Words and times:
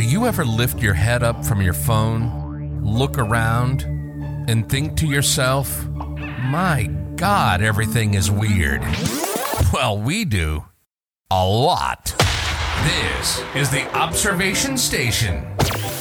Do 0.00 0.06
you 0.06 0.24
ever 0.24 0.46
lift 0.46 0.80
your 0.80 0.94
head 0.94 1.22
up 1.22 1.44
from 1.44 1.60
your 1.60 1.74
phone, 1.74 2.80
look 2.82 3.18
around, 3.18 3.82
and 4.48 4.66
think 4.66 4.96
to 4.96 5.06
yourself, 5.06 5.86
my 5.90 6.90
God, 7.16 7.60
everything 7.60 8.14
is 8.14 8.30
weird? 8.30 8.80
Well, 9.74 9.98
we 9.98 10.24
do. 10.24 10.64
A 11.30 11.46
lot. 11.46 12.14
This 12.82 13.44
is 13.54 13.68
the 13.68 13.86
Observation 13.94 14.78
Station, 14.78 15.44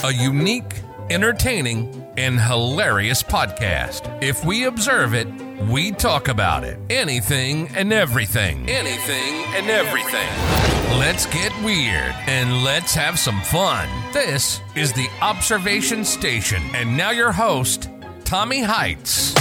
a 0.05 0.13
unique, 0.13 0.75
entertaining, 1.09 2.07
and 2.15 2.39
hilarious 2.39 3.21
podcast. 3.21 4.23
If 4.23 4.45
we 4.45 4.63
observe 4.63 5.13
it, 5.13 5.27
we 5.69 5.91
talk 5.91 6.29
about 6.29 6.63
it. 6.63 6.79
Anything 6.89 7.67
and 7.75 7.91
everything. 7.91 8.69
Anything 8.69 9.43
and 9.55 9.69
everything. 9.69 10.68
Let's 10.97 11.27
get 11.27 11.53
weird 11.63 12.15
and 12.25 12.63
let's 12.63 12.95
have 12.95 13.19
some 13.19 13.39
fun. 13.41 13.87
This 14.11 14.59
is 14.75 14.91
the 14.91 15.07
Observation 15.21 16.03
Station. 16.03 16.63
And 16.73 16.97
now 16.97 17.11
your 17.11 17.31
host, 17.31 17.89
Tommy 18.25 18.63
Heights. 18.63 19.35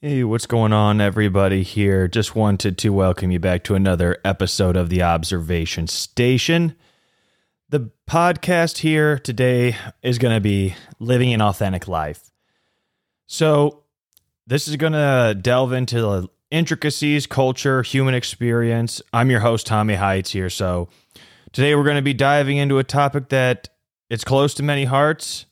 Hey, 0.00 0.24
what's 0.24 0.46
going 0.46 0.72
on, 0.72 1.02
everybody? 1.02 1.62
Here, 1.62 2.08
just 2.08 2.34
wanted 2.34 2.78
to 2.78 2.88
welcome 2.88 3.30
you 3.30 3.38
back 3.38 3.64
to 3.64 3.74
another 3.74 4.16
episode 4.24 4.78
of 4.78 4.88
the 4.88 5.02
Observation 5.02 5.88
Station. 5.88 6.74
The 7.68 7.90
podcast 8.08 8.78
here 8.78 9.18
today 9.18 9.76
is 10.02 10.16
going 10.18 10.34
to 10.34 10.40
be 10.40 10.74
living 10.98 11.34
an 11.34 11.42
authentic 11.42 11.86
life. 11.86 12.32
So, 13.26 13.82
this 14.46 14.68
is 14.68 14.76
going 14.76 14.92
to 14.92 15.36
delve 15.40 15.72
into 15.72 16.00
the 16.00 16.28
intricacies, 16.52 17.26
culture, 17.26 17.82
human 17.82 18.14
experience. 18.14 19.02
I'm 19.12 19.30
your 19.30 19.40
host, 19.40 19.66
Tommy 19.66 19.94
Heights, 19.94 20.30
here. 20.30 20.48
So, 20.48 20.88
today 21.50 21.74
we're 21.74 21.82
going 21.82 21.96
to 21.96 22.02
be 22.02 22.14
diving 22.14 22.56
into 22.58 22.78
a 22.78 22.84
topic 22.84 23.30
that 23.30 23.68
it's 24.08 24.22
close 24.22 24.54
to 24.54 24.62
many 24.62 24.84
hearts 24.84 25.46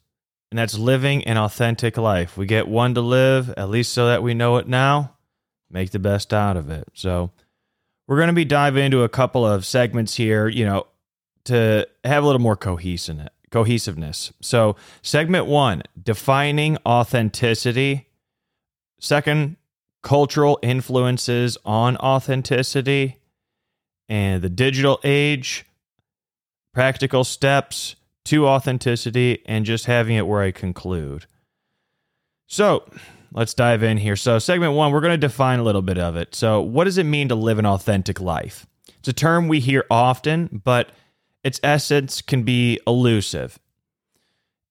and 0.52 0.58
that's 0.58 0.78
living 0.78 1.24
an 1.24 1.36
authentic 1.36 1.96
life. 1.96 2.36
We 2.36 2.46
get 2.46 2.68
one 2.68 2.94
to 2.94 3.00
live, 3.00 3.50
at 3.56 3.68
least 3.68 3.92
so 3.92 4.06
that 4.06 4.22
we 4.22 4.34
know 4.34 4.58
it 4.58 4.68
now. 4.68 5.16
Make 5.68 5.90
the 5.90 5.98
best 5.98 6.32
out 6.32 6.56
of 6.56 6.70
it. 6.70 6.86
So, 6.94 7.32
we're 8.06 8.18
going 8.18 8.28
to 8.28 8.34
be 8.34 8.44
diving 8.44 8.84
into 8.84 9.02
a 9.02 9.08
couple 9.08 9.44
of 9.44 9.66
segments 9.66 10.14
here, 10.14 10.46
you 10.46 10.64
know, 10.64 10.86
to 11.46 11.88
have 12.04 12.22
a 12.22 12.26
little 12.26 12.40
more 12.40 12.56
cohesiveness. 12.56 13.33
Cohesiveness. 13.54 14.32
So, 14.40 14.74
segment 15.00 15.46
one, 15.46 15.84
defining 16.02 16.76
authenticity. 16.84 18.08
Second, 18.98 19.58
cultural 20.02 20.58
influences 20.60 21.56
on 21.64 21.96
authenticity 21.98 23.20
and 24.08 24.42
the 24.42 24.48
digital 24.48 24.98
age, 25.04 25.66
practical 26.72 27.22
steps 27.22 27.94
to 28.24 28.48
authenticity 28.48 29.40
and 29.46 29.64
just 29.64 29.86
having 29.86 30.16
it 30.16 30.26
where 30.26 30.42
I 30.42 30.50
conclude. 30.50 31.26
So 32.48 32.90
let's 33.30 33.54
dive 33.54 33.84
in 33.84 33.98
here. 33.98 34.16
So, 34.16 34.40
segment 34.40 34.72
one, 34.72 34.90
we're 34.90 35.00
going 35.00 35.12
to 35.12 35.28
define 35.28 35.60
a 35.60 35.62
little 35.62 35.80
bit 35.80 35.98
of 35.98 36.16
it. 36.16 36.34
So, 36.34 36.60
what 36.60 36.86
does 36.86 36.98
it 36.98 37.04
mean 37.04 37.28
to 37.28 37.36
live 37.36 37.60
an 37.60 37.66
authentic 37.66 38.20
life? 38.20 38.66
It's 38.98 39.06
a 39.06 39.12
term 39.12 39.46
we 39.46 39.60
hear 39.60 39.84
often, 39.92 40.60
but 40.64 40.90
its 41.44 41.60
essence 41.62 42.22
can 42.22 42.42
be 42.42 42.80
elusive. 42.86 43.58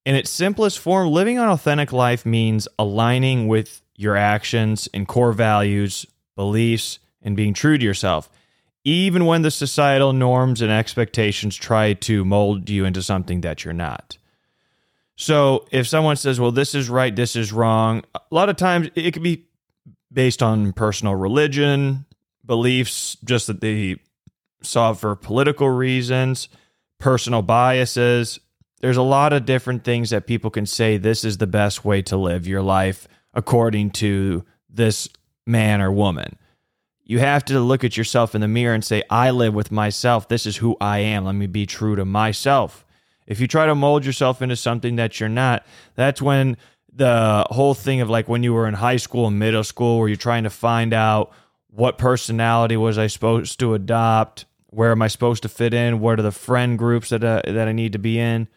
In 0.04 0.14
its 0.14 0.28
simplest 0.28 0.78
form, 0.78 1.08
living 1.08 1.38
an 1.38 1.48
authentic 1.48 1.92
life 1.92 2.26
means 2.26 2.68
aligning 2.78 3.48
with 3.48 3.80
your 3.96 4.16
actions 4.16 4.88
and 4.92 5.08
core 5.08 5.32
values, 5.32 6.04
beliefs, 6.36 6.98
and 7.22 7.36
being 7.36 7.54
true 7.54 7.78
to 7.78 7.84
yourself 7.84 8.28
even 8.84 9.24
when 9.24 9.42
the 9.42 9.50
societal 9.50 10.12
norms 10.12 10.60
and 10.60 10.70
expectations 10.70 11.56
try 11.56 11.94
to 11.94 12.24
mold 12.24 12.68
you 12.68 12.84
into 12.84 13.02
something 13.02 13.40
that 13.40 13.64
you're 13.64 13.74
not. 13.74 14.18
So 15.16 15.66
if 15.70 15.88
someone 15.88 16.16
says, 16.16 16.38
well, 16.38 16.52
this 16.52 16.74
is 16.74 16.90
right, 16.90 17.14
this 17.14 17.34
is 17.34 17.52
wrong, 17.52 18.04
a 18.14 18.20
lot 18.30 18.48
of 18.48 18.56
times 18.56 18.90
it 18.94 19.12
could 19.12 19.22
be 19.22 19.46
based 20.12 20.42
on 20.42 20.72
personal 20.72 21.14
religion, 21.14 22.04
beliefs, 22.44 23.16
just 23.24 23.46
that 23.46 23.60
they 23.60 23.96
saw 24.60 24.92
for 24.92 25.16
political 25.16 25.68
reasons, 25.68 26.48
personal 27.04 27.42
biases. 27.42 28.40
There's 28.80 28.96
a 28.96 29.02
lot 29.02 29.34
of 29.34 29.44
different 29.44 29.84
things 29.84 30.08
that 30.08 30.26
people 30.26 30.50
can 30.50 30.64
say 30.64 30.96
this 30.96 31.22
is 31.22 31.36
the 31.36 31.46
best 31.46 31.84
way 31.84 32.00
to 32.00 32.16
live 32.16 32.46
your 32.46 32.62
life 32.62 33.06
according 33.34 33.90
to 33.90 34.42
this 34.70 35.10
man 35.46 35.82
or 35.82 35.92
woman. 35.92 36.38
You 37.04 37.18
have 37.18 37.44
to 37.44 37.60
look 37.60 37.84
at 37.84 37.98
yourself 37.98 38.34
in 38.34 38.40
the 38.40 38.48
mirror 38.48 38.72
and 38.72 38.82
say, 38.82 39.02
I 39.10 39.32
live 39.32 39.52
with 39.52 39.70
myself. 39.70 40.28
This 40.28 40.46
is 40.46 40.56
who 40.56 40.78
I 40.80 41.00
am. 41.00 41.26
Let 41.26 41.34
me 41.34 41.46
be 41.46 41.66
true 41.66 41.94
to 41.94 42.06
myself. 42.06 42.86
If 43.26 43.38
you 43.38 43.46
try 43.46 43.66
to 43.66 43.74
mold 43.74 44.06
yourself 44.06 44.40
into 44.40 44.56
something 44.56 44.96
that 44.96 45.20
you're 45.20 45.28
not, 45.28 45.66
that's 45.96 46.22
when 46.22 46.56
the 46.90 47.46
whole 47.50 47.74
thing 47.74 48.00
of 48.00 48.08
like 48.08 48.30
when 48.30 48.42
you 48.42 48.54
were 48.54 48.66
in 48.66 48.72
high 48.72 48.96
school 48.96 49.26
and 49.26 49.38
middle 49.38 49.62
school, 49.62 49.98
where 49.98 50.08
you're 50.08 50.16
trying 50.16 50.44
to 50.44 50.50
find 50.50 50.94
out 50.94 51.32
what 51.68 51.98
personality 51.98 52.78
was 52.78 52.96
I 52.96 53.08
supposed 53.08 53.60
to 53.60 53.74
adopt, 53.74 54.46
where 54.74 54.90
am 54.90 55.02
I 55.02 55.08
supposed 55.08 55.42
to 55.42 55.48
fit 55.48 55.72
in, 55.72 56.00
what 56.00 56.18
are 56.18 56.22
the 56.22 56.32
friend 56.32 56.78
groups 56.78 57.10
that 57.10 57.22
uh, 57.24 57.42
that 57.46 57.68
I 57.68 57.72
need 57.72 57.92
to 57.92 57.98
be 57.98 58.18
in 58.18 58.48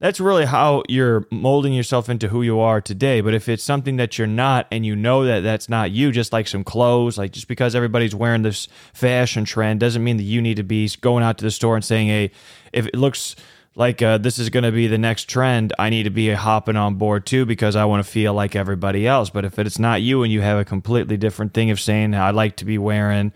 that's 0.00 0.20
really 0.20 0.44
how 0.44 0.84
you're 0.88 1.26
molding 1.30 1.72
yourself 1.72 2.08
into 2.08 2.28
who 2.28 2.42
you 2.42 2.60
are 2.60 2.80
today. 2.80 3.20
But 3.20 3.34
if 3.34 3.48
it's 3.48 3.64
something 3.64 3.96
that 3.96 4.16
you're 4.16 4.28
not 4.28 4.68
and 4.70 4.86
you 4.86 4.94
know 4.94 5.24
that 5.24 5.40
that's 5.40 5.68
not 5.68 5.90
you, 5.90 6.12
just 6.12 6.32
like 6.32 6.46
some 6.46 6.62
clothes, 6.62 7.18
like 7.18 7.32
just 7.32 7.48
because 7.48 7.74
everybody's 7.74 8.14
wearing 8.14 8.42
this 8.42 8.68
fashion 8.94 9.44
trend 9.44 9.80
doesn't 9.80 10.04
mean 10.04 10.16
that 10.16 10.22
you 10.22 10.40
need 10.40 10.56
to 10.56 10.62
be 10.62 10.88
going 11.00 11.24
out 11.24 11.38
to 11.38 11.44
the 11.44 11.50
store 11.50 11.74
and 11.74 11.84
saying, 11.84 12.06
hey, 12.06 12.30
if 12.72 12.86
it 12.86 12.94
looks 12.94 13.34
like 13.74 14.00
uh, 14.00 14.18
this 14.18 14.38
is 14.38 14.50
going 14.50 14.64
to 14.64 14.72
be 14.72 14.86
the 14.86 14.98
next 14.98 15.28
trend, 15.28 15.72
I 15.78 15.90
need 15.90 16.04
to 16.04 16.10
be 16.10 16.30
hopping 16.30 16.76
on 16.76 16.94
board 16.94 17.26
too 17.26 17.44
because 17.44 17.74
I 17.74 17.84
want 17.84 18.04
to 18.04 18.10
feel 18.10 18.34
like 18.34 18.54
everybody 18.54 19.04
else. 19.04 19.30
But 19.30 19.44
if 19.44 19.58
it's 19.58 19.80
not 19.80 20.00
you 20.00 20.22
and 20.22 20.32
you 20.32 20.42
have 20.42 20.58
a 20.58 20.64
completely 20.64 21.16
different 21.16 21.54
thing 21.54 21.72
of 21.72 21.80
saying, 21.80 22.14
I'd 22.14 22.36
like 22.36 22.56
to 22.56 22.64
be 22.64 22.78
wearing, 22.78 23.32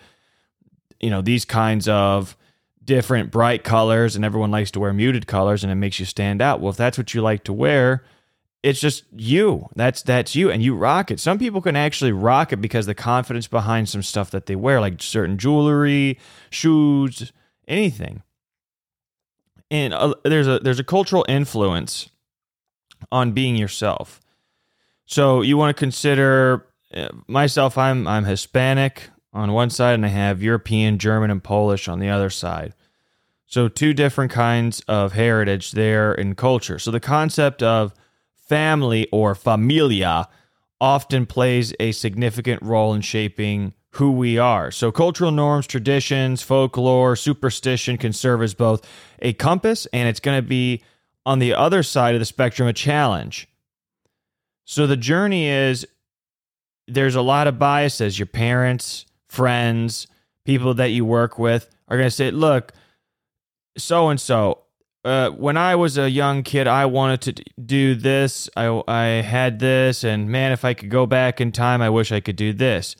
you 1.02 1.10
know, 1.10 1.20
these 1.20 1.44
kinds 1.44 1.88
of 1.88 2.36
different 2.84 3.30
bright 3.30 3.64
colors 3.64 4.16
and 4.16 4.24
everyone 4.24 4.50
likes 4.50 4.70
to 4.72 4.80
wear 4.80 4.92
muted 4.92 5.26
colors 5.26 5.62
and 5.62 5.70
it 5.70 5.76
makes 5.76 6.00
you 6.00 6.06
stand 6.06 6.40
out. 6.40 6.60
Well, 6.60 6.70
if 6.70 6.76
that's 6.76 6.98
what 6.98 7.14
you 7.14 7.20
like 7.20 7.44
to 7.44 7.52
wear, 7.52 8.04
it's 8.62 8.80
just 8.80 9.04
you. 9.12 9.68
That's 9.74 10.02
that's 10.02 10.36
you 10.36 10.50
and 10.50 10.62
you 10.62 10.74
rock 10.74 11.10
it. 11.10 11.18
Some 11.18 11.38
people 11.38 11.60
can 11.60 11.74
actually 11.74 12.12
rock 12.12 12.52
it 12.52 12.60
because 12.60 12.86
the 12.86 12.94
confidence 12.94 13.48
behind 13.48 13.88
some 13.88 14.02
stuff 14.02 14.30
that 14.30 14.46
they 14.46 14.56
wear 14.56 14.80
like 14.80 15.02
certain 15.02 15.36
jewelry, 15.36 16.18
shoes, 16.50 17.32
anything. 17.66 18.22
And 19.70 19.92
uh, 19.92 20.14
there's 20.22 20.46
a 20.46 20.60
there's 20.60 20.78
a 20.78 20.84
cultural 20.84 21.24
influence 21.28 22.08
on 23.10 23.32
being 23.32 23.56
yourself. 23.56 24.20
So 25.06 25.42
you 25.42 25.56
want 25.56 25.76
to 25.76 25.80
consider 25.80 26.66
uh, 26.94 27.08
myself 27.26 27.76
I'm 27.76 28.06
I'm 28.06 28.24
Hispanic 28.24 29.10
on 29.32 29.52
one 29.52 29.70
side 29.70 29.94
and 29.94 30.04
I 30.04 30.10
have 30.10 30.42
European, 30.42 30.98
German, 30.98 31.30
and 31.30 31.42
Polish 31.42 31.88
on 31.88 31.98
the 31.98 32.08
other 32.08 32.30
side. 32.30 32.74
So, 33.46 33.68
two 33.68 33.92
different 33.92 34.30
kinds 34.30 34.80
of 34.88 35.12
heritage 35.12 35.72
there 35.72 36.14
in 36.14 36.34
culture. 36.34 36.78
So, 36.78 36.90
the 36.90 37.00
concept 37.00 37.62
of 37.62 37.94
family 38.34 39.08
or 39.12 39.34
familia 39.34 40.28
often 40.80 41.26
plays 41.26 41.74
a 41.78 41.92
significant 41.92 42.62
role 42.62 42.94
in 42.94 43.02
shaping 43.02 43.74
who 43.96 44.12
we 44.12 44.38
are. 44.38 44.70
So, 44.70 44.90
cultural 44.90 45.30
norms, 45.30 45.66
traditions, 45.66 46.40
folklore, 46.40 47.14
superstition 47.14 47.98
can 47.98 48.12
serve 48.12 48.42
as 48.42 48.54
both 48.54 48.86
a 49.20 49.34
compass 49.34 49.86
and 49.92 50.08
it's 50.08 50.20
going 50.20 50.38
to 50.38 50.46
be 50.46 50.82
on 51.26 51.38
the 51.38 51.54
other 51.54 51.82
side 51.82 52.14
of 52.14 52.20
the 52.20 52.26
spectrum 52.26 52.68
a 52.68 52.72
challenge. 52.72 53.48
So, 54.64 54.86
the 54.86 54.96
journey 54.96 55.46
is 55.46 55.86
there's 56.88 57.14
a 57.14 57.22
lot 57.22 57.46
of 57.46 57.58
biases. 57.58 58.18
Your 58.18 58.26
parents, 58.26 59.04
friends, 59.32 60.06
people 60.44 60.74
that 60.74 60.90
you 60.90 61.06
work 61.06 61.38
with 61.38 61.70
are 61.88 61.96
going 61.96 62.06
to 62.06 62.14
say, 62.14 62.30
look, 62.30 62.72
so 63.78 64.10
and 64.10 64.20
so, 64.20 64.58
when 65.02 65.56
I 65.56 65.74
was 65.74 65.96
a 65.96 66.10
young 66.10 66.42
kid, 66.42 66.68
I 66.68 66.84
wanted 66.86 67.22
to 67.22 67.44
do 67.60 67.94
this. 67.94 68.50
I, 68.56 68.82
I 68.86 69.04
had 69.22 69.58
this, 69.58 70.04
and 70.04 70.28
man, 70.28 70.52
if 70.52 70.64
I 70.64 70.74
could 70.74 70.90
go 70.90 71.06
back 71.06 71.40
in 71.40 71.50
time, 71.50 71.80
I 71.80 71.88
wish 71.88 72.12
I 72.12 72.20
could 72.20 72.36
do 72.36 72.52
this. 72.52 72.94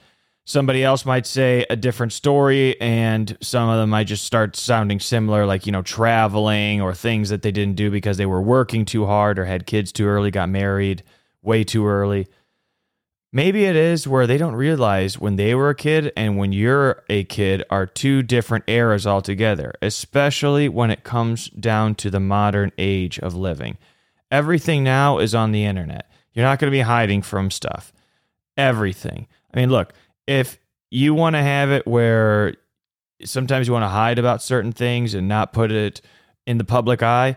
Somebody 0.44 0.82
else 0.82 1.04
might 1.04 1.26
say 1.26 1.66
a 1.70 1.76
different 1.76 2.12
story, 2.12 2.80
and 2.80 3.36
some 3.40 3.68
of 3.68 3.76
them 3.76 3.90
might 3.90 4.08
just 4.08 4.24
start 4.24 4.56
sounding 4.56 5.00
similar, 5.00 5.44
like, 5.46 5.66
you 5.66 5.72
know, 5.72 5.82
traveling 5.82 6.80
or 6.80 6.94
things 6.94 7.28
that 7.28 7.42
they 7.42 7.52
didn't 7.52 7.76
do 7.76 7.90
because 7.90 8.16
they 8.16 8.26
were 8.26 8.42
working 8.42 8.84
too 8.84 9.04
hard 9.06 9.38
or 9.38 9.44
had 9.44 9.66
kids 9.66 9.92
too 9.92 10.06
early, 10.06 10.30
got 10.30 10.48
married 10.48 11.04
way 11.42 11.62
too 11.62 11.86
early. 11.86 12.26
Maybe 13.32 13.64
it 13.64 13.76
is 13.76 14.06
where 14.06 14.26
they 14.26 14.36
don't 14.36 14.54
realize 14.54 15.18
when 15.18 15.36
they 15.36 15.54
were 15.54 15.70
a 15.70 15.74
kid 15.74 16.12
and 16.16 16.36
when 16.36 16.52
you're 16.52 17.02
a 17.08 17.24
kid 17.24 17.64
are 17.70 17.86
two 17.86 18.22
different 18.22 18.64
eras 18.66 19.06
altogether, 19.06 19.72
especially 19.80 20.68
when 20.68 20.90
it 20.90 21.02
comes 21.02 21.48
down 21.48 21.94
to 21.96 22.10
the 22.10 22.20
modern 22.20 22.72
age 22.76 23.18
of 23.18 23.34
living. 23.34 23.78
Everything 24.30 24.84
now 24.84 25.18
is 25.18 25.34
on 25.34 25.52
the 25.52 25.64
internet. 25.64 26.10
You're 26.34 26.44
not 26.44 26.58
going 26.58 26.70
to 26.70 26.76
be 26.76 26.82
hiding 26.82 27.22
from 27.22 27.50
stuff. 27.50 27.92
Everything. 28.56 29.28
I 29.54 29.60
mean, 29.60 29.70
look, 29.70 29.94
if 30.26 30.58
you 30.90 31.14
want 31.14 31.34
to 31.34 31.42
have 31.42 31.70
it 31.70 31.86
where 31.86 32.54
sometimes 33.24 33.66
you 33.66 33.72
want 33.72 33.84
to 33.84 33.88
hide 33.88 34.18
about 34.18 34.42
certain 34.42 34.72
things 34.72 35.14
and 35.14 35.28
not 35.28 35.52
put 35.52 35.72
it 35.72 36.00
in 36.46 36.58
the 36.58 36.64
public 36.64 37.02
eye. 37.02 37.36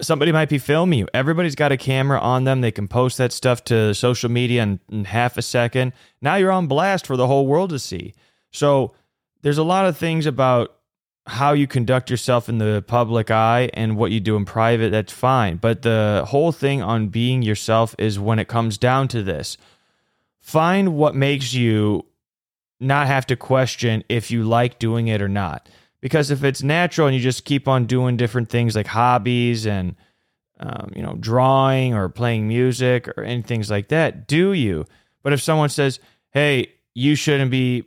Somebody 0.00 0.32
might 0.32 0.48
be 0.48 0.58
filming 0.58 1.00
you. 1.00 1.08
Everybody's 1.12 1.54
got 1.54 1.72
a 1.72 1.76
camera 1.76 2.20
on 2.20 2.44
them. 2.44 2.60
They 2.60 2.70
can 2.70 2.88
post 2.88 3.18
that 3.18 3.32
stuff 3.32 3.64
to 3.64 3.94
social 3.94 4.30
media 4.30 4.62
in, 4.62 4.80
in 4.90 5.04
half 5.04 5.36
a 5.36 5.42
second. 5.42 5.92
Now 6.22 6.36
you're 6.36 6.52
on 6.52 6.66
blast 6.66 7.06
for 7.06 7.16
the 7.16 7.26
whole 7.26 7.46
world 7.46 7.70
to 7.70 7.78
see. 7.78 8.14
So 8.52 8.94
there's 9.42 9.58
a 9.58 9.64
lot 9.64 9.86
of 9.86 9.96
things 9.96 10.26
about 10.26 10.76
how 11.26 11.52
you 11.52 11.66
conduct 11.66 12.10
yourself 12.10 12.48
in 12.48 12.58
the 12.58 12.82
public 12.86 13.30
eye 13.30 13.70
and 13.74 13.96
what 13.96 14.10
you 14.10 14.20
do 14.20 14.36
in 14.36 14.44
private, 14.44 14.90
that's 14.90 15.12
fine. 15.12 15.56
But 15.56 15.82
the 15.82 16.24
whole 16.28 16.50
thing 16.50 16.82
on 16.82 17.08
being 17.08 17.42
yourself 17.42 17.94
is 17.98 18.18
when 18.18 18.38
it 18.38 18.48
comes 18.48 18.78
down 18.78 19.08
to 19.08 19.22
this 19.22 19.56
find 20.40 20.94
what 20.96 21.14
makes 21.14 21.52
you 21.52 22.04
not 22.80 23.06
have 23.06 23.26
to 23.26 23.36
question 23.36 24.02
if 24.08 24.30
you 24.30 24.42
like 24.42 24.78
doing 24.78 25.06
it 25.06 25.20
or 25.20 25.28
not. 25.28 25.68
Because 26.00 26.30
if 26.30 26.44
it's 26.44 26.62
natural 26.62 27.06
and 27.06 27.16
you 27.16 27.22
just 27.22 27.44
keep 27.44 27.68
on 27.68 27.86
doing 27.86 28.16
different 28.16 28.48
things 28.48 28.74
like 28.74 28.86
hobbies 28.86 29.66
and 29.66 29.96
um, 30.58 30.92
you 30.94 31.02
know 31.02 31.16
drawing 31.18 31.94
or 31.94 32.08
playing 32.08 32.48
music 32.48 33.08
or 33.08 33.22
any 33.22 33.42
things 33.42 33.70
like 33.70 33.88
that, 33.88 34.26
do 34.26 34.52
you? 34.52 34.86
But 35.22 35.32
if 35.32 35.42
someone 35.42 35.68
says, 35.68 36.00
"Hey, 36.30 36.72
you 36.94 37.14
shouldn't 37.14 37.50
be 37.50 37.84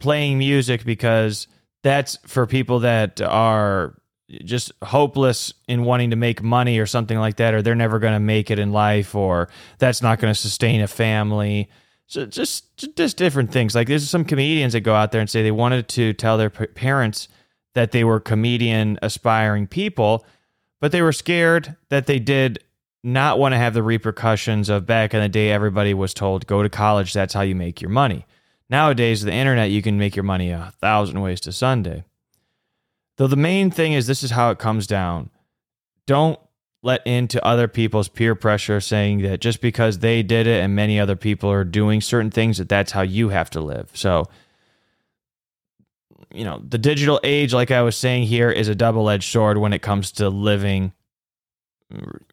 playing 0.00 0.38
music 0.38 0.84
because 0.84 1.46
that's 1.82 2.18
for 2.26 2.46
people 2.46 2.80
that 2.80 3.20
are 3.20 3.96
just 4.44 4.72
hopeless 4.82 5.52
in 5.68 5.84
wanting 5.84 6.10
to 6.10 6.16
make 6.16 6.42
money 6.42 6.78
or 6.78 6.86
something 6.86 7.18
like 7.18 7.36
that, 7.36 7.54
or 7.54 7.62
they're 7.62 7.74
never 7.74 7.98
going 7.98 8.14
to 8.14 8.20
make 8.20 8.50
it 8.50 8.58
in 8.58 8.72
life, 8.72 9.14
or 9.14 9.48
that's 9.78 10.02
not 10.02 10.18
going 10.18 10.32
to 10.32 10.40
sustain 10.40 10.80
a 10.80 10.88
family." 10.88 11.68
So 12.06 12.26
just 12.26 12.76
just 12.96 13.16
different 13.16 13.52
things. 13.52 13.74
Like 13.74 13.88
there's 13.88 14.08
some 14.08 14.24
comedians 14.24 14.74
that 14.74 14.80
go 14.80 14.94
out 14.94 15.12
there 15.12 15.20
and 15.20 15.30
say 15.30 15.42
they 15.42 15.50
wanted 15.50 15.88
to 15.90 16.12
tell 16.12 16.36
their 16.36 16.50
parents 16.50 17.28
that 17.74 17.92
they 17.92 18.04
were 18.04 18.20
comedian 18.20 18.98
aspiring 19.02 19.66
people, 19.66 20.24
but 20.80 20.92
they 20.92 21.02
were 21.02 21.12
scared 21.12 21.76
that 21.88 22.06
they 22.06 22.18
did 22.18 22.62
not 23.04 23.38
want 23.38 23.52
to 23.52 23.58
have 23.58 23.74
the 23.74 23.82
repercussions 23.82 24.68
of 24.68 24.86
back 24.86 25.12
in 25.12 25.20
the 25.20 25.28
day 25.28 25.50
everybody 25.50 25.92
was 25.92 26.14
told 26.14 26.46
go 26.46 26.62
to 26.62 26.68
college 26.68 27.12
that's 27.12 27.34
how 27.34 27.40
you 27.40 27.54
make 27.54 27.80
your 27.80 27.90
money. 27.90 28.26
Nowadays 28.70 29.22
the 29.22 29.32
internet 29.32 29.70
you 29.70 29.82
can 29.82 29.98
make 29.98 30.14
your 30.14 30.22
money 30.22 30.50
a 30.50 30.72
thousand 30.80 31.20
ways 31.20 31.40
to 31.40 31.52
Sunday. 31.52 32.04
Though 33.16 33.26
the 33.26 33.36
main 33.36 33.70
thing 33.70 33.92
is 33.92 34.06
this 34.06 34.22
is 34.22 34.30
how 34.30 34.50
it 34.50 34.58
comes 34.58 34.86
down. 34.86 35.30
Don't 36.06 36.38
let 36.82 37.06
into 37.06 37.44
other 37.44 37.68
people's 37.68 38.08
peer 38.08 38.34
pressure 38.34 38.80
saying 38.80 39.22
that 39.22 39.40
just 39.40 39.60
because 39.60 39.98
they 39.98 40.22
did 40.22 40.46
it 40.46 40.62
and 40.62 40.74
many 40.74 40.98
other 40.98 41.16
people 41.16 41.50
are 41.50 41.64
doing 41.64 42.00
certain 42.00 42.30
things 42.30 42.58
that 42.58 42.68
that's 42.68 42.92
how 42.92 43.02
you 43.02 43.28
have 43.28 43.50
to 43.50 43.60
live. 43.60 43.90
So 43.94 44.28
you 46.32 46.44
know, 46.44 46.62
the 46.66 46.78
digital 46.78 47.20
age 47.24 47.52
like 47.52 47.70
I 47.70 47.82
was 47.82 47.96
saying 47.96 48.24
here 48.24 48.50
is 48.50 48.68
a 48.68 48.74
double-edged 48.74 49.30
sword 49.30 49.58
when 49.58 49.72
it 49.72 49.82
comes 49.82 50.12
to 50.12 50.28
living 50.28 50.92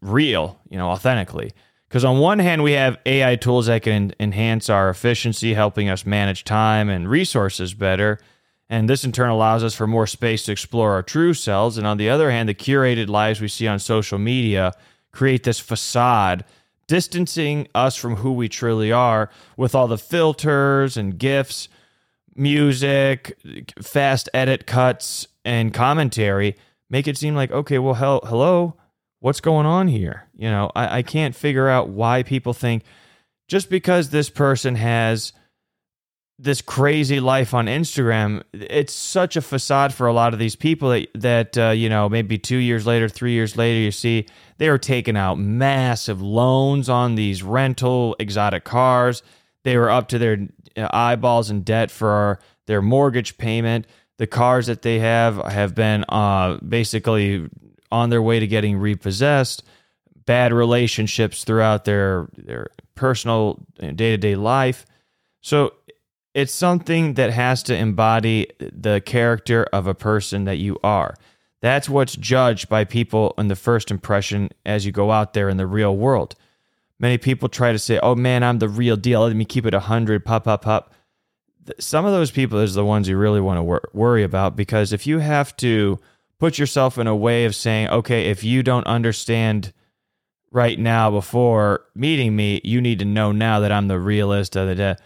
real, 0.02 0.60
you 0.70 0.78
know, 0.78 0.90
authentically. 0.90 1.52
Because 1.88 2.06
on 2.06 2.20
one 2.20 2.40
hand, 2.40 2.62
we 2.62 2.74
have 2.74 3.00
AI 3.06 3.36
tools 3.36 3.66
that 3.66 3.82
can 3.82 4.14
enhance 4.20 4.70
our 4.70 4.90
efficiency, 4.90 5.56
helping 5.56 5.90
us 5.90 6.06
manage 6.06 6.44
time 6.44 6.88
and 6.88 7.10
resources 7.10 7.74
better. 7.74 8.20
And 8.70 8.88
this 8.88 9.04
in 9.04 9.12
turn 9.12 9.32
allows 9.32 9.64
us 9.64 9.74
for 9.74 9.88
more 9.88 10.06
space 10.06 10.44
to 10.44 10.52
explore 10.52 10.92
our 10.92 11.02
true 11.02 11.34
selves. 11.34 11.80
And 11.80 11.88
on 11.88 11.98
the 11.98 12.10
other 12.10 12.30
hand, 12.30 12.48
the 12.48 12.54
curated 12.54 13.10
lives 13.10 13.42
we 13.42 13.48
see 13.48 13.68
on 13.68 13.80
social 13.80 14.20
media 14.20 14.74
create 15.12 15.44
this 15.44 15.60
facade, 15.60 16.46
distancing 16.86 17.68
us 17.74 17.96
from 17.96 18.18
who 18.18 18.34
we 18.34 18.48
truly 18.48 18.92
are 18.92 19.32
with 19.58 19.74
all 19.74 19.88
the 19.88 19.98
filters 19.98 20.96
and 20.96 21.18
GIFs, 21.18 21.70
music, 22.36 23.40
fast 23.82 24.30
edit 24.34 24.66
cuts, 24.66 25.28
and 25.46 25.74
commentary. 25.74 26.56
Make 26.90 27.08
it 27.08 27.18
seem 27.18 27.36
like, 27.36 27.52
okay, 27.52 27.80
well, 27.80 27.94
hell, 27.94 28.22
hello, 28.24 28.76
what's 29.20 29.42
going 29.42 29.66
on 29.66 29.88
here? 29.88 30.28
You 30.36 30.50
know, 30.50 30.72
I, 30.76 31.00
I 31.00 31.02
can't 31.04 31.36
figure 31.36 31.68
out 31.68 31.90
why 31.90 32.24
people 32.24 32.54
think 32.54 32.84
just 33.48 33.70
because 33.70 34.10
this 34.10 34.30
person 34.30 34.76
has 34.76 35.34
this 36.42 36.62
crazy 36.62 37.20
life 37.20 37.54
on 37.54 37.66
Instagram, 37.66 38.42
it's 38.54 38.94
such 38.94 39.36
a 39.36 39.42
facade 39.42 39.94
for 39.94 40.08
a 40.08 40.14
lot 40.14 40.32
of 40.32 40.40
these 40.40 40.56
people 40.56 40.90
that, 40.90 41.08
that 41.16 41.58
uh, 41.58 41.70
you 41.72 41.90
know, 41.90 42.08
maybe 42.08 42.38
two 42.38 42.58
years 42.58 42.88
later, 42.88 43.10
three 43.10 43.34
years 43.34 43.58
later, 43.58 43.80
you 43.80 43.92
see 43.92 44.26
they 44.58 44.70
are 44.70 44.78
taking 44.78 45.18
out 45.18 45.38
massive 45.38 46.22
loans 46.22 46.88
on 46.88 47.16
these 47.16 47.44
rental 47.44 48.16
exotic 48.20 48.64
cars. 48.64 49.22
They 49.66 49.76
were 49.78 49.90
up 49.90 50.08
to 50.10 50.18
their 50.18 50.48
eyeballs 50.92 51.50
in 51.50 51.62
debt 51.62 51.92
for 51.92 52.40
their 52.68 52.82
mortgage 52.82 53.38
payment. 53.38 53.88
The 54.18 54.28
cars 54.28 54.68
that 54.68 54.82
they 54.82 55.00
have 55.00 55.38
have 55.38 55.76
been 55.76 56.06
uh, 56.10 56.58
basically 56.58 57.50
on 57.92 58.10
their 58.10 58.22
way 58.22 58.40
to 58.40 58.48
getting 58.48 58.78
repossessed. 58.78 59.64
Bad 60.26 60.54
relationships 60.54 61.44
throughout 61.44 61.86
their 61.86 62.28
their 62.38 62.68
personal 62.96 63.66
day 63.80 64.12
to 64.12 64.18
day 64.18 64.36
life. 64.36 64.86
So 65.42 65.74
it's 66.34 66.54
something 66.54 67.16
that 67.16 67.32
has 67.32 67.64
to 67.64 67.76
embody 67.76 68.48
the 68.60 69.02
character 69.02 69.64
of 69.74 69.88
a 69.88 69.96
person 69.96 70.46
that 70.46 70.58
you 70.58 70.78
are. 70.84 71.16
That's 71.62 71.90
what's 71.90 72.16
judged 72.16 72.70
by 72.70 72.86
people 72.86 73.34
in 73.38 73.48
the 73.48 73.56
first 73.56 73.92
impression 73.92 74.50
as 74.66 74.86
you 74.86 74.92
go 74.92 75.12
out 75.12 75.34
there 75.34 75.50
in 75.50 75.58
the 75.58 75.68
real 75.68 75.96
world. 75.96 76.36
Many 77.00 77.18
people 77.18 77.48
try 77.48 77.72
to 77.72 77.80
say, 77.80 78.00
oh 78.04 78.16
man, 78.16 78.44
I'm 78.44 78.60
the 78.60 78.70
real 78.70 78.98
deal. 78.98 79.22
Let 79.22 79.36
me 79.36 79.46
keep 79.46 79.66
it 79.66 79.74
100, 79.74 80.26
pop, 80.26 80.44
pop, 80.44 80.62
pop. 80.64 80.94
Some 81.80 82.06
of 82.06 82.12
those 82.12 82.32
people 82.32 82.60
is 82.60 82.74
the 82.74 82.86
ones 82.86 83.08
you 83.08 83.18
really 83.18 83.40
want 83.40 83.58
to 83.58 83.64
wor- 83.64 83.90
worry 83.94 84.24
about 84.24 84.56
because 84.56 84.92
if 84.92 85.08
you 85.08 85.20
have 85.20 85.56
to 85.58 86.00
put 86.40 86.58
yourself 86.58 86.98
in 86.98 87.08
a 87.08 87.16
way 87.16 87.46
of 87.46 87.56
saying, 87.56 87.90
okay, 87.90 88.30
if 88.30 88.44
you 88.44 88.64
don't 88.64 88.88
understand 88.88 89.72
right 90.52 90.80
now 90.80 91.12
before 91.12 91.86
meeting 91.96 92.36
me, 92.36 92.60
you 92.64 92.82
need 92.82 93.00
to 93.00 93.06
know 93.06 93.32
now 93.32 93.60
that 93.60 93.72
I'm 93.72 93.88
the 93.88 94.00
realist. 94.00 94.56
of 94.56 94.76
the 94.76 94.98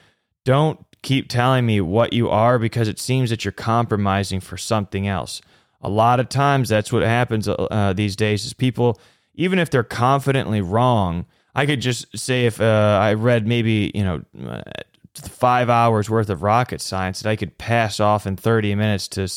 Don't 0.46 0.86
keep 1.02 1.28
telling 1.28 1.66
me 1.66 1.82
what 1.82 2.14
you 2.14 2.30
are 2.30 2.58
because 2.58 2.88
it 2.88 3.00
seems 3.00 3.30
that 3.30 3.44
you're 3.44 3.52
compromising 3.52 4.40
for 4.40 4.58
something 4.58 5.08
else. 5.08 5.42
A 5.82 5.90
lot 5.90 6.20
of 6.20 6.30
times 6.30 6.70
that's 6.70 6.94
what 6.94 7.04
happens 7.04 7.48
uh, 7.48 7.94
these 7.94 8.16
days 8.16 8.46
is 8.46 8.54
people 8.54 9.00
even 9.36 9.60
if 9.60 9.70
they're 9.70 9.84
confidently 9.84 10.62
wrong, 10.62 11.26
I 11.56 11.66
could 11.66 11.82
just 11.82 12.18
say 12.18 12.46
if 12.46 12.60
uh, 12.60 13.00
I 13.02 13.14
read 13.14 13.48
maybe, 13.48 13.92
you 13.94 14.04
know, 14.04 14.24
5 15.16 15.70
hours 15.70 16.10
worth 16.10 16.30
of 16.30 16.42
rocket 16.42 16.82
science 16.82 17.22
that 17.22 17.30
I 17.30 17.36
could 17.36 17.58
pass 17.58 18.00
off 18.00 18.26
in 18.26 18.36
30 18.36 18.76
minutes 18.76 19.08
to 19.10 19.28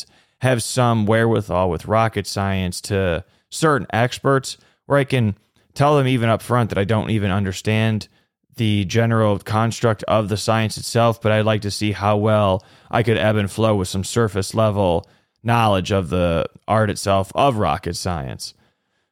have 0.40 0.62
some 0.62 1.06
wherewithal 1.06 1.70
with 1.70 1.87
rocket 1.87 2.26
science 2.26 2.80
to 2.82 3.25
certain 3.50 3.87
experts 3.92 4.59
where 4.87 4.99
I 4.99 5.04
can 5.04 5.37
tell 5.75 5.97
them 5.97 6.06
even 6.06 6.28
up 6.28 6.42
front 6.42 6.70
that 6.70 6.78
I 6.78 6.85
don't 6.85 7.11
even 7.11 7.30
understand 7.30 8.09
the 8.56 8.87
general 8.87 9.38
construct 9.38 10.02
of 10.04 10.28
the 10.28 10.37
science 10.37 10.78
itself, 10.78 11.20
but 11.20 11.32
I'd 11.32 11.44
like 11.44 11.61
to 11.62 11.70
see 11.70 11.92
how 11.92 12.16
well 12.16 12.64
I 12.90 13.02
could 13.02 13.18
ebb 13.18 13.37
and 13.37 13.50
flow 13.50 13.76
with 13.76 13.88
some 13.88 14.04
surface 14.04 14.54
level 14.54 15.06
knowledge 15.42 15.92
of 15.92 16.09
the 16.09 16.47
art 16.66 16.90
itself 16.90 17.30
of 17.35 17.59
rocket 17.59 17.94
science. 17.94 18.54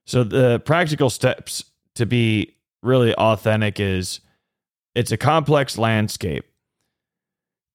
So 0.07 0.25
the 0.25 0.61
practical 0.61 1.11
steps 1.11 1.65
to 1.95 2.07
be 2.07 2.57
really 2.83 3.15
authentic 3.15 3.81
is 3.81 4.21
it's 4.95 5.13
a 5.13 5.17
complex 5.17 5.79
landscape. 5.79 6.45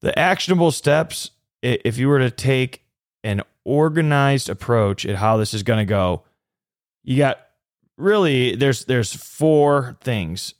The 0.01 0.17
actionable 0.17 0.71
steps, 0.71 1.31
if 1.61 1.97
you 1.97 2.07
were 2.07 2.19
to 2.19 2.31
take 2.31 2.83
an 3.23 3.41
organized 3.65 4.49
approach 4.49 5.05
at 5.05 5.15
how 5.15 5.37
this 5.37 5.53
is 5.53 5.63
going 5.63 5.79
to 5.79 5.85
go, 5.85 6.23
you 7.03 7.17
got 7.17 7.39
really 7.97 8.55
there's 8.55 8.85
there's 8.85 9.13
four 9.13 9.97
things 10.01 10.53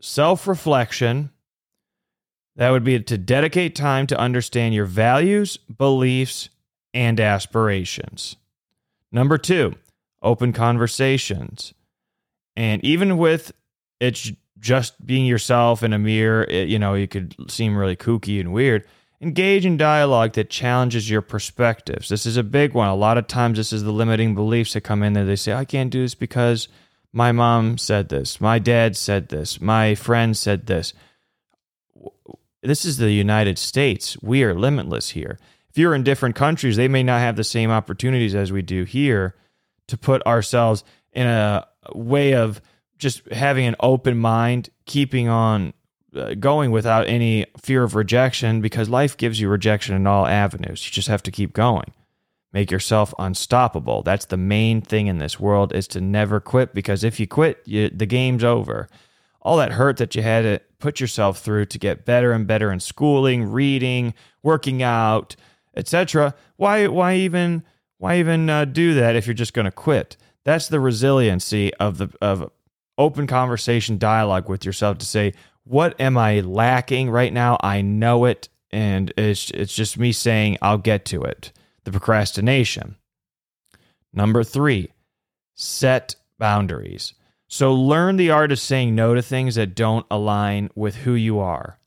self 0.00 0.46
reflection. 0.46 1.30
That 2.56 2.70
would 2.70 2.84
be 2.84 3.00
to 3.00 3.18
dedicate 3.18 3.74
time 3.74 4.06
to 4.08 4.18
understand 4.18 4.74
your 4.74 4.84
values, 4.84 5.56
beliefs, 5.56 6.50
and 6.92 7.18
aspirations. 7.18 8.36
Number 9.10 9.38
two, 9.38 9.74
open 10.24 10.52
conversations. 10.52 11.74
And 12.56 12.84
even 12.84 13.18
with 13.18 13.52
it's 14.00 14.32
just 14.58 15.04
being 15.04 15.26
yourself 15.26 15.82
in 15.82 15.92
a 15.92 15.98
mirror, 15.98 16.44
it, 16.44 16.68
you 16.68 16.78
know, 16.78 16.94
you 16.94 17.06
could 17.06 17.34
seem 17.50 17.76
really 17.76 17.96
kooky 17.96 18.40
and 18.40 18.52
weird. 18.52 18.86
Engage 19.20 19.64
in 19.64 19.76
dialogue 19.76 20.32
that 20.34 20.50
challenges 20.50 21.08
your 21.08 21.22
perspectives. 21.22 22.08
This 22.08 22.26
is 22.26 22.36
a 22.36 22.42
big 22.42 22.74
one. 22.74 22.88
A 22.88 22.94
lot 22.94 23.16
of 23.16 23.26
times, 23.26 23.58
this 23.58 23.72
is 23.72 23.84
the 23.84 23.92
limiting 23.92 24.34
beliefs 24.34 24.72
that 24.72 24.82
come 24.82 25.02
in 25.02 25.12
there. 25.12 25.24
They 25.24 25.36
say, 25.36 25.52
I 25.52 25.64
can't 25.64 25.90
do 25.90 26.02
this 26.02 26.14
because 26.14 26.68
my 27.12 27.32
mom 27.32 27.78
said 27.78 28.08
this. 28.08 28.40
My 28.40 28.58
dad 28.58 28.96
said 28.96 29.28
this. 29.28 29.60
My 29.60 29.94
friend 29.94 30.36
said 30.36 30.66
this. 30.66 30.92
This 32.62 32.84
is 32.84 32.96
the 32.96 33.12
United 33.12 33.58
States. 33.58 34.20
We 34.22 34.42
are 34.42 34.54
limitless 34.54 35.10
here. 35.10 35.38
If 35.70 35.78
you're 35.78 35.94
in 35.94 36.02
different 36.02 36.34
countries, 36.36 36.76
they 36.76 36.88
may 36.88 37.02
not 37.02 37.20
have 37.20 37.36
the 37.36 37.44
same 37.44 37.70
opportunities 37.70 38.34
as 38.34 38.52
we 38.52 38.62
do 38.62 38.84
here 38.84 39.34
to 39.88 39.96
put 39.96 40.24
ourselves 40.26 40.84
in 41.12 41.26
a 41.26 41.66
way 41.94 42.34
of 42.34 42.60
just 42.98 43.26
having 43.32 43.66
an 43.66 43.76
open 43.80 44.18
mind, 44.18 44.70
keeping 44.86 45.28
on 45.28 45.72
uh, 46.16 46.34
going 46.34 46.70
without 46.70 47.06
any 47.06 47.46
fear 47.60 47.82
of 47.82 47.94
rejection 47.94 48.60
because 48.60 48.88
life 48.88 49.16
gives 49.16 49.40
you 49.40 49.48
rejection 49.48 49.94
in 49.94 50.06
all 50.06 50.26
avenues. 50.26 50.84
You 50.86 50.92
just 50.92 51.08
have 51.08 51.22
to 51.24 51.30
keep 51.30 51.52
going. 51.52 51.92
Make 52.52 52.70
yourself 52.70 53.12
unstoppable. 53.18 54.02
That's 54.02 54.26
the 54.26 54.36
main 54.36 54.80
thing 54.80 55.08
in 55.08 55.18
this 55.18 55.40
world 55.40 55.74
is 55.74 55.88
to 55.88 56.00
never 56.00 56.38
quit 56.38 56.72
because 56.72 57.02
if 57.02 57.18
you 57.18 57.26
quit, 57.26 57.60
you, 57.64 57.90
the 57.90 58.06
game's 58.06 58.44
over. 58.44 58.88
All 59.42 59.56
that 59.56 59.72
hurt 59.72 59.96
that 59.96 60.14
you 60.14 60.22
had 60.22 60.42
to 60.42 60.60
put 60.78 61.00
yourself 61.00 61.40
through 61.40 61.66
to 61.66 61.78
get 61.78 62.04
better 62.04 62.32
and 62.32 62.46
better 62.46 62.70
in 62.70 62.78
schooling, 62.78 63.50
reading, 63.50 64.14
working 64.42 64.82
out, 64.82 65.34
etc. 65.76 66.34
Why 66.56 66.86
why 66.86 67.16
even 67.16 67.64
why 68.04 68.18
even 68.18 68.50
uh, 68.50 68.66
do 68.66 68.92
that 68.92 69.16
if 69.16 69.26
you're 69.26 69.32
just 69.32 69.54
going 69.54 69.64
to 69.64 69.70
quit? 69.70 70.18
That's 70.44 70.68
the 70.68 70.78
resiliency 70.78 71.72
of 71.76 71.96
the 71.96 72.10
of 72.20 72.50
open 72.98 73.26
conversation 73.26 73.96
dialogue 73.96 74.46
with 74.46 74.66
yourself 74.66 74.98
to 74.98 75.06
say, 75.06 75.32
what 75.62 75.98
am 75.98 76.18
I 76.18 76.40
lacking 76.40 77.08
right 77.08 77.32
now? 77.32 77.56
I 77.62 77.80
know 77.80 78.26
it, 78.26 78.50
and 78.70 79.10
it's 79.16 79.50
it's 79.52 79.74
just 79.74 79.96
me 79.96 80.12
saying 80.12 80.58
I'll 80.60 80.76
get 80.76 81.06
to 81.06 81.22
it. 81.22 81.50
The 81.84 81.92
procrastination. 81.92 82.96
Number 84.12 84.44
three, 84.44 84.90
set 85.54 86.16
boundaries. 86.38 87.14
So 87.48 87.72
learn 87.72 88.16
the 88.16 88.32
art 88.32 88.52
of 88.52 88.60
saying 88.60 88.94
no 88.94 89.14
to 89.14 89.22
things 89.22 89.54
that 89.54 89.74
don't 89.74 90.04
align 90.10 90.68
with 90.74 90.96
who 90.96 91.14
you 91.14 91.38
are. 91.38 91.78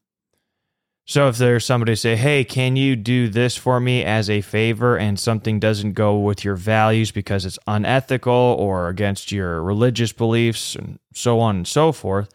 So 1.09 1.29
if 1.29 1.37
there's 1.37 1.65
somebody 1.65 1.95
say, 1.95 2.17
"Hey, 2.17 2.43
can 2.43 2.75
you 2.75 2.97
do 2.97 3.29
this 3.29 3.55
for 3.55 3.79
me 3.79 4.03
as 4.03 4.29
a 4.29 4.41
favor?" 4.41 4.97
and 4.97 5.17
something 5.17 5.57
doesn't 5.57 5.93
go 5.93 6.17
with 6.17 6.43
your 6.43 6.55
values 6.55 7.11
because 7.11 7.45
it's 7.45 7.57
unethical 7.65 8.33
or 8.33 8.89
against 8.89 9.31
your 9.31 9.63
religious 9.63 10.11
beliefs 10.11 10.75
and 10.75 10.99
so 11.13 11.39
on 11.39 11.55
and 11.55 11.67
so 11.67 11.93
forth, 11.93 12.29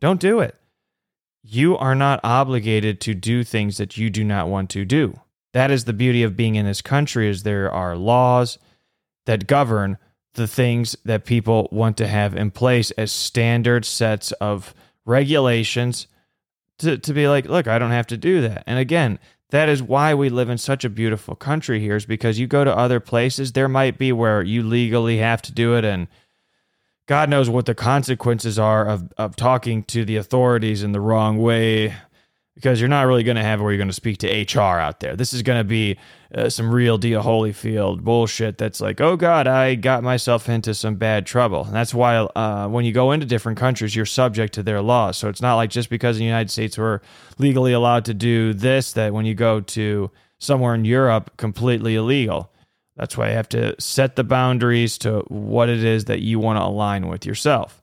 don't 0.00 0.20
do 0.20 0.38
it. 0.38 0.54
You 1.42 1.76
are 1.76 1.96
not 1.96 2.20
obligated 2.22 3.00
to 3.00 3.14
do 3.14 3.42
things 3.42 3.76
that 3.78 3.96
you 3.96 4.08
do 4.08 4.22
not 4.22 4.48
want 4.48 4.70
to 4.70 4.84
do. 4.84 5.18
That 5.52 5.72
is 5.72 5.84
the 5.84 5.92
beauty 5.92 6.22
of 6.22 6.36
being 6.36 6.54
in 6.54 6.66
this 6.66 6.82
country 6.82 7.28
is 7.28 7.42
there 7.42 7.72
are 7.72 7.96
laws 7.96 8.58
that 9.26 9.48
govern 9.48 9.98
the 10.34 10.46
things 10.46 10.94
that 11.04 11.24
people 11.24 11.68
want 11.72 11.96
to 11.96 12.06
have 12.06 12.36
in 12.36 12.52
place 12.52 12.92
as 12.92 13.10
standard 13.10 13.84
sets 13.84 14.30
of 14.32 14.74
regulations 15.04 16.06
to, 16.80 16.98
to 16.98 17.12
be 17.12 17.28
like, 17.28 17.46
look, 17.46 17.66
I 17.66 17.78
don't 17.78 17.90
have 17.90 18.06
to 18.08 18.16
do 18.16 18.40
that. 18.42 18.64
And 18.66 18.78
again, 18.78 19.18
that 19.50 19.68
is 19.68 19.82
why 19.82 20.14
we 20.14 20.28
live 20.28 20.48
in 20.48 20.58
such 20.58 20.84
a 20.84 20.90
beautiful 20.90 21.34
country 21.34 21.80
here, 21.80 21.96
is 21.96 22.06
because 22.06 22.38
you 22.38 22.46
go 22.46 22.64
to 22.64 22.76
other 22.76 23.00
places, 23.00 23.52
there 23.52 23.68
might 23.68 23.98
be 23.98 24.12
where 24.12 24.42
you 24.42 24.62
legally 24.62 25.18
have 25.18 25.42
to 25.42 25.52
do 25.52 25.74
it. 25.74 25.84
And 25.84 26.08
God 27.06 27.28
knows 27.28 27.50
what 27.50 27.66
the 27.66 27.74
consequences 27.74 28.58
are 28.58 28.86
of, 28.86 29.12
of 29.16 29.34
talking 29.34 29.82
to 29.84 30.04
the 30.04 30.16
authorities 30.16 30.82
in 30.82 30.92
the 30.92 31.00
wrong 31.00 31.38
way 31.38 31.94
because 32.54 32.80
you're 32.80 32.88
not 32.88 33.06
really 33.06 33.22
going 33.22 33.36
to 33.36 33.42
have 33.42 33.60
where 33.60 33.70
you're 33.70 33.78
going 33.78 33.88
to 33.88 33.94
speak 33.94 34.18
to 34.18 34.28
HR 34.28 34.78
out 34.78 35.00
there. 35.00 35.16
This 35.16 35.32
is 35.32 35.42
going 35.42 35.58
to 35.60 35.64
be 35.64 35.96
uh, 36.34 36.48
some 36.48 36.70
real 36.70 36.98
deal 36.98 37.22
Holyfield 37.22 38.02
bullshit 38.02 38.58
that's 38.58 38.80
like, 38.80 39.00
oh 39.00 39.16
God, 39.16 39.46
I 39.46 39.76
got 39.76 40.02
myself 40.02 40.48
into 40.48 40.74
some 40.74 40.96
bad 40.96 41.26
trouble. 41.26 41.64
And 41.64 41.74
that's 41.74 41.94
why 41.94 42.16
uh, 42.16 42.68
when 42.68 42.84
you 42.84 42.92
go 42.92 43.12
into 43.12 43.24
different 43.24 43.58
countries, 43.58 43.94
you're 43.96 44.06
subject 44.06 44.54
to 44.54 44.62
their 44.62 44.82
laws. 44.82 45.16
So 45.16 45.28
it's 45.28 45.40
not 45.40 45.56
like 45.56 45.70
just 45.70 45.90
because 45.90 46.16
in 46.16 46.20
the 46.20 46.26
United 46.26 46.50
States 46.50 46.76
we're 46.76 47.00
legally 47.38 47.72
allowed 47.72 48.04
to 48.06 48.14
do 48.14 48.52
this, 48.52 48.92
that 48.92 49.14
when 49.14 49.26
you 49.26 49.34
go 49.34 49.60
to 49.60 50.10
somewhere 50.38 50.74
in 50.74 50.84
Europe, 50.84 51.36
completely 51.36 51.94
illegal. 51.94 52.52
That's 52.96 53.16
why 53.16 53.30
you 53.30 53.36
have 53.36 53.48
to 53.50 53.80
set 53.80 54.16
the 54.16 54.24
boundaries 54.24 54.98
to 54.98 55.20
what 55.28 55.68
it 55.68 55.82
is 55.84 56.06
that 56.06 56.20
you 56.20 56.38
want 56.38 56.58
to 56.58 56.64
align 56.64 57.08
with 57.08 57.24
yourself. 57.24 57.79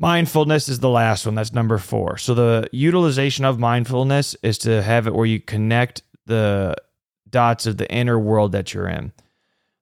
Mindfulness 0.00 0.68
is 0.68 0.78
the 0.78 0.88
last 0.88 1.26
one. 1.26 1.34
That's 1.34 1.52
number 1.52 1.76
four. 1.78 2.18
So 2.18 2.34
the 2.34 2.68
utilization 2.70 3.44
of 3.44 3.58
mindfulness 3.58 4.36
is 4.42 4.56
to 4.58 4.82
have 4.82 5.06
it 5.08 5.14
where 5.14 5.26
you 5.26 5.40
connect 5.40 6.02
the 6.26 6.76
dots 7.28 7.66
of 7.66 7.78
the 7.78 7.90
inner 7.90 8.18
world 8.18 8.52
that 8.52 8.72
you're 8.72 8.86
in. 8.88 9.12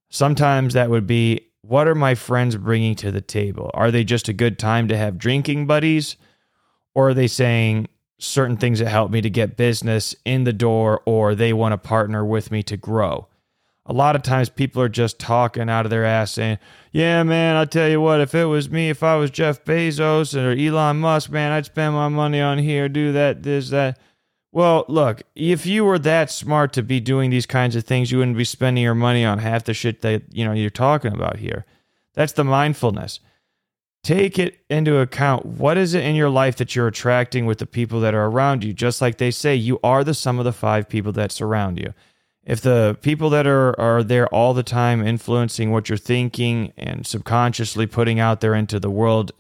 Sometimes 0.09 0.75
that 0.75 0.89
would 0.89 1.07
be 1.07 1.49
what 1.61 1.89
are 1.89 1.95
my 1.95 2.15
friends 2.15 2.57
bringing 2.57 2.95
to 2.97 3.11
the 3.11 3.21
table? 3.21 3.71
Are 3.75 3.91
they 3.91 4.05
just 4.05 4.29
a 4.29 4.33
good 4.33 4.59
time 4.59 4.89
to 4.89 4.97
have 4.97 5.19
drinking 5.19 5.67
buddies? 5.67 6.17
Or 6.95 7.11
are 7.11 7.15
they 7.15 7.27
saying 7.27 7.89
certain 8.19 8.57
things 8.57 8.79
that 8.79 8.89
help 8.89 9.11
me 9.11 9.21
to 9.21 9.29
get 9.29 9.57
business 9.57 10.15
in 10.25 10.45
the 10.45 10.53
door 10.53 11.03
or 11.05 11.35
they 11.35 11.53
want 11.53 11.73
to 11.73 11.79
partner 11.79 12.25
with 12.25 12.51
me 12.51 12.63
to 12.63 12.77
grow? 12.77 13.29
A 13.89 13.93
lot 13.93 14.17
of 14.17 14.23
times 14.23 14.49
people 14.49 14.83
are 14.83 14.89
just 14.89 15.19
talking 15.19 15.71
out 15.71 15.87
of 15.87 15.91
their 15.91 16.05
ass 16.05 16.33
saying, 16.33 16.59
Yeah, 16.93 17.23
man, 17.23 17.57
I'll 17.57 17.67
tell 17.67 17.89
you 17.89 18.01
what, 18.01 18.21
if 18.21 18.35
it 18.35 18.47
was 18.47 18.69
me, 18.69 18.91
if 18.91 19.03
I 19.03 19.17
was 19.17 19.31
Jeff 19.31 19.65
Bezos 19.65 20.37
or 20.37 20.59
Elon 20.59 20.99
Musk, 20.99 21.31
man, 21.31 21.53
I'd 21.53 21.67
spend 21.67 21.95
my 21.95 22.09
money 22.09 22.41
on 22.41 22.59
here, 22.59 22.89
do 22.89 23.13
that, 23.13 23.43
this, 23.43 23.71
that. 23.71 23.99
Well, 24.53 24.85
look, 24.89 25.23
if 25.35 25.67
you 25.67 25.85
were 25.85 25.99
that 26.01 26.31
smart 26.31 26.73
to 26.75 26.83
be 26.83 26.99
doing 26.99 27.31
these 27.31 27.47
kinds 27.47 27.77
of 27.77 27.85
things, 27.85 28.11
you 28.11 28.19
wouldn't 28.19 28.39
be 28.39 28.45
spending 28.45 28.83
your 28.83 28.95
money 28.95 29.25
on 29.25 29.39
half 29.39 29.65
the 29.65 29.75
shit 29.75 30.01
that 30.01 30.23
you 30.33 30.45
know 30.45 30.53
you're 30.53 30.71
talking 30.71 31.13
about 31.13 31.37
here. 31.37 31.67
That's 32.15 32.33
the 32.33 32.45
mindfulness. 32.45 33.21
Take 34.03 34.39
it 34.39 34.61
into 34.71 34.99
account. 34.99 35.45
What 35.45 35.77
is 35.77 35.93
it 35.93 36.05
in 36.05 36.15
your 36.15 36.31
life 36.31 36.57
that 36.57 36.75
you're 36.75 36.87
attracting 36.87 37.45
with 37.45 37.59
the 37.59 37.67
people 37.67 38.01
that 38.01 38.15
are 38.15 38.27
around 38.27 38.65
you? 38.65 38.73
Just 38.73 39.03
like 39.03 39.19
they 39.19 39.33
say, 39.33 39.55
you 39.55 39.79
are 39.83 40.05
the 40.05 40.15
sum 40.15 40.39
of 40.39 40.45
the 40.45 40.53
five 40.53 40.89
people 40.89 41.13
that 41.13 41.33
surround 41.33 41.79
you 41.79 41.93
if 42.47 42.61
the 42.61 42.97
people 43.03 43.29
that 43.31 43.47
are 43.47 43.79
are 43.79 44.03
there 44.03 44.29
all 44.29 44.55
the 44.55 44.63
time 44.63 45.07
influencing 45.07 45.71
what 45.71 45.89
you're 45.89 45.99
thinking 45.99 46.73
and 46.79 47.07
subconsciously 47.07 47.87
putting 47.87 48.19
out 48.19 48.41
there 48.41 48.55
into 48.55 48.81
the 48.81 48.91
world 48.91 49.33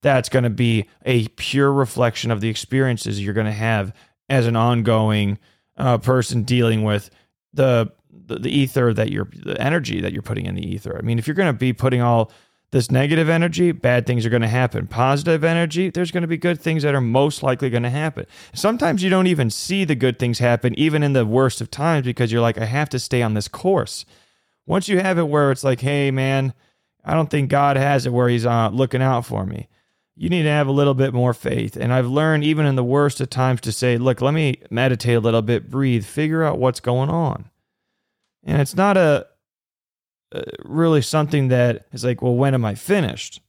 that's 0.00 0.28
going 0.28 0.44
to 0.44 0.50
be 0.50 0.86
a 1.04 1.26
pure 1.28 1.72
reflection 1.72 2.30
of 2.30 2.40
the 2.40 2.48
experiences 2.48 3.20
you're 3.20 3.34
going 3.34 3.46
to 3.46 3.52
have 3.52 3.92
as 4.28 4.46
an 4.46 4.54
ongoing 4.54 5.38
uh, 5.76 5.98
person 5.98 6.44
dealing 6.44 6.82
with 6.84 7.10
the, 7.52 7.90
the 8.10 8.38
the 8.38 8.50
ether 8.50 8.94
that 8.94 9.10
you're 9.10 9.28
the 9.34 9.60
energy 9.60 10.00
that 10.00 10.12
you're 10.12 10.22
putting 10.22 10.46
in 10.46 10.54
the 10.54 10.66
ether. 10.66 10.96
I 10.96 11.02
mean 11.02 11.18
if 11.18 11.26
you're 11.26 11.34
going 11.34 11.52
to 11.52 11.58
be 11.58 11.72
putting 11.72 12.00
all 12.00 12.30
this 12.74 12.90
negative 12.90 13.28
energy, 13.28 13.70
bad 13.70 14.04
things 14.04 14.26
are 14.26 14.30
going 14.30 14.42
to 14.42 14.48
happen. 14.48 14.88
Positive 14.88 15.44
energy, 15.44 15.90
there's 15.90 16.10
going 16.10 16.22
to 16.22 16.26
be 16.26 16.36
good 16.36 16.60
things 16.60 16.82
that 16.82 16.92
are 16.92 17.00
most 17.00 17.40
likely 17.40 17.70
going 17.70 17.84
to 17.84 17.88
happen. 17.88 18.26
Sometimes 18.52 19.00
you 19.00 19.08
don't 19.08 19.28
even 19.28 19.48
see 19.48 19.84
the 19.84 19.94
good 19.94 20.18
things 20.18 20.40
happen, 20.40 20.76
even 20.76 21.04
in 21.04 21.12
the 21.12 21.24
worst 21.24 21.60
of 21.60 21.70
times, 21.70 22.04
because 22.04 22.32
you're 22.32 22.40
like, 22.40 22.58
I 22.58 22.64
have 22.64 22.88
to 22.88 22.98
stay 22.98 23.22
on 23.22 23.34
this 23.34 23.46
course. 23.46 24.04
Once 24.66 24.88
you 24.88 24.98
have 24.98 25.18
it 25.18 25.28
where 25.28 25.52
it's 25.52 25.62
like, 25.62 25.82
hey, 25.82 26.10
man, 26.10 26.52
I 27.04 27.14
don't 27.14 27.30
think 27.30 27.48
God 27.48 27.76
has 27.76 28.06
it 28.06 28.12
where 28.12 28.28
He's 28.28 28.44
uh, 28.44 28.70
looking 28.70 29.00
out 29.00 29.24
for 29.24 29.46
me. 29.46 29.68
You 30.16 30.28
need 30.28 30.42
to 30.42 30.48
have 30.48 30.66
a 30.66 30.72
little 30.72 30.94
bit 30.94 31.14
more 31.14 31.32
faith. 31.32 31.76
And 31.76 31.92
I've 31.92 32.08
learned, 32.08 32.42
even 32.42 32.66
in 32.66 32.74
the 32.74 32.82
worst 32.82 33.20
of 33.20 33.30
times, 33.30 33.60
to 33.60 33.70
say, 33.70 33.98
look, 33.98 34.20
let 34.20 34.34
me 34.34 34.60
meditate 34.68 35.14
a 35.14 35.20
little 35.20 35.42
bit, 35.42 35.70
breathe, 35.70 36.04
figure 36.04 36.42
out 36.42 36.58
what's 36.58 36.80
going 36.80 37.08
on. 37.08 37.50
And 38.42 38.60
it's 38.60 38.74
not 38.74 38.96
a 38.96 39.28
really 40.64 41.02
something 41.02 41.48
that 41.48 41.86
is 41.92 42.04
like, 42.04 42.22
well, 42.22 42.34
when 42.34 42.54
am 42.54 42.64
I 42.64 42.74
finished? 42.74 43.40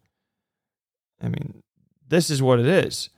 I 1.22 1.28
mean, 1.28 1.62
this 2.08 2.30
is 2.30 2.42
what 2.42 2.60
it 2.60 2.68
is. 2.68 3.10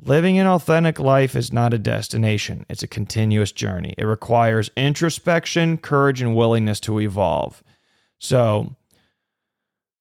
Living 0.00 0.38
an 0.38 0.46
authentic 0.46 1.00
life 1.00 1.34
is 1.34 1.52
not 1.52 1.74
a 1.74 1.78
destination, 1.78 2.64
it's 2.68 2.82
a 2.82 2.88
continuous 2.88 3.50
journey. 3.50 3.94
It 3.98 4.04
requires 4.04 4.70
introspection, 4.76 5.76
courage, 5.78 6.22
and 6.22 6.36
willingness 6.36 6.78
to 6.80 7.00
evolve. 7.00 7.64
So, 8.20 8.76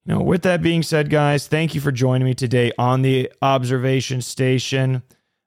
you 0.06 0.14
know, 0.14 0.22
with 0.22 0.44
that 0.44 0.62
being 0.62 0.84
said, 0.84 1.10
guys, 1.10 1.48
thank 1.48 1.74
you 1.74 1.82
for 1.82 1.92
joining 1.92 2.26
me 2.26 2.36
today 2.36 2.72
on 2.78 3.02
the 3.02 3.32
observation 3.42 4.22
station. 4.22 5.02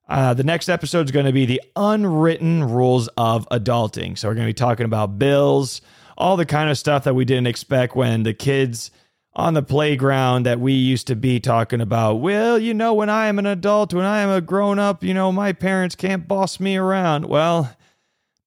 Uh, 0.09 0.35
the 0.35 0.43
next 0.45 0.69
episode 0.69 1.07
is 1.07 1.13
going 1.13 1.27
to 1.27 1.33
be 1.33 1.47
the 1.47 1.63
unwritten 1.77 2.65
rules 2.65 3.09
of 3.17 3.49
adulting. 3.51 4.19
So, 4.19 4.29
we're 4.29 4.35
going 4.35 4.47
to 4.47 4.51
be 4.51 4.55
talking 4.55 4.87
about 4.87 5.19
bills 5.19 5.81
all 6.21 6.37
the 6.37 6.47
kind 6.47 6.71
of 6.71 6.79
stuff 6.79 7.05
that 7.05 7.15
we 7.15 7.25
didn't 7.25 7.47
expect 7.47 7.97
when 7.97 8.23
the 8.23 8.35
kids 8.35 8.91
on 9.35 9.55
the 9.55 9.63
playground 9.63 10.45
that 10.45 10.61
we 10.61 10.73
used 10.73 11.07
to 11.07 11.17
be 11.17 11.41
talking 11.41 11.81
about. 11.81 12.17
Well, 12.17 12.59
you 12.59 12.75
know, 12.75 12.93
when 12.93 13.09
I 13.09 13.27
am 13.27 13.39
an 13.39 13.47
adult, 13.47 13.95
when 13.95 14.05
I 14.05 14.21
am 14.21 14.31
a 14.31 14.41
grown 14.41 14.79
up, 14.79 15.03
you 15.03 15.15
know, 15.15 15.33
my 15.33 15.53
parents 15.53 15.95
can't 15.95 16.27
boss 16.27 16.61
me 16.61 16.77
around. 16.77 17.27
Well, 17.27 17.75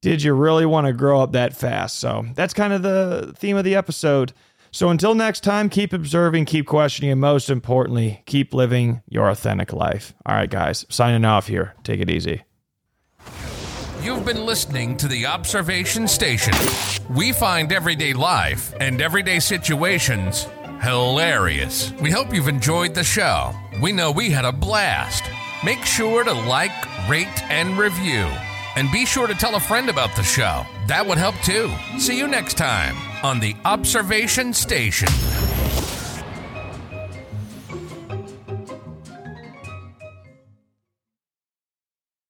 did 0.01 0.21
you 0.21 0.33
really 0.33 0.65
want 0.65 0.87
to 0.87 0.93
grow 0.93 1.21
up 1.21 1.31
that 1.31 1.55
fast? 1.55 1.99
So 1.99 2.25
that's 2.35 2.53
kind 2.53 2.73
of 2.73 2.83
the 2.83 3.33
theme 3.37 3.55
of 3.55 3.63
the 3.63 3.75
episode. 3.75 4.33
So 4.71 4.89
until 4.89 5.15
next 5.15 5.41
time, 5.41 5.69
keep 5.69 5.93
observing, 5.93 6.45
keep 6.45 6.67
questioning, 6.67 7.11
and 7.11 7.21
most 7.21 7.49
importantly, 7.49 8.21
keep 8.25 8.53
living 8.53 9.01
your 9.07 9.29
authentic 9.29 9.71
life. 9.71 10.13
All 10.25 10.35
right, 10.35 10.49
guys, 10.49 10.85
signing 10.89 11.25
off 11.25 11.47
here. 11.47 11.75
Take 11.83 12.01
it 12.01 12.09
easy. 12.09 12.43
You've 14.03 14.25
been 14.25 14.45
listening 14.45 14.97
to 14.97 15.07
the 15.07 15.27
Observation 15.27 16.09
Station. 16.09 16.53
We 17.09 17.31
find 17.31 17.71
everyday 17.71 18.11
life 18.11 18.73
and 18.81 19.01
everyday 19.01 19.39
situations 19.39 20.45
hilarious. 20.81 21.93
We 22.01 22.11
hope 22.11 22.33
you've 22.33 22.49
enjoyed 22.49 22.93
the 22.93 23.05
show. 23.05 23.53
We 23.81 23.93
know 23.93 24.11
we 24.11 24.29
had 24.29 24.43
a 24.43 24.51
blast. 24.51 25.23
Make 25.63 25.85
sure 25.85 26.25
to 26.25 26.33
like, 26.33 26.73
rate, 27.09 27.43
and 27.49 27.77
review. 27.77 28.27
And 28.75 28.91
be 28.91 29.05
sure 29.05 29.25
to 29.25 29.33
tell 29.33 29.55
a 29.55 29.59
friend 29.61 29.87
about 29.87 30.13
the 30.17 30.23
show. 30.23 30.65
That 30.87 31.07
would 31.07 31.17
help 31.17 31.35
too. 31.35 31.71
See 31.97 32.17
you 32.17 32.27
next 32.27 32.57
time 32.57 32.97
on 33.23 33.39
the 33.39 33.55
Observation 33.63 34.51
Station. 34.51 35.07